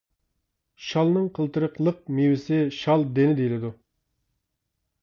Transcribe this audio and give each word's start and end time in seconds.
شالنىڭ 0.85 1.27
قىلتىرىقلىق 1.35 2.01
مېۋىسى 2.21 2.59
شال 2.81 3.07
دېنى 3.21 3.39
دېيىلىدۇ. 3.43 3.73